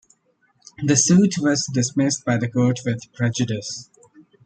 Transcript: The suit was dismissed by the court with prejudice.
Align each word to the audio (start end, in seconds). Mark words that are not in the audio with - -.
The 0.83 0.95
suit 0.95 1.35
was 1.37 1.69
dismissed 1.71 2.25
by 2.25 2.37
the 2.37 2.49
court 2.49 2.79
with 2.87 3.13
prejudice. 3.13 3.87